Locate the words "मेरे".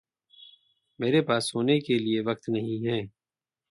0.99-1.21